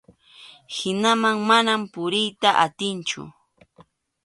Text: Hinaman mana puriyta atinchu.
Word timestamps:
Hinaman 0.75 1.37
mana 1.47 1.73
puriyta 1.93 2.49
atinchu. 2.65 3.21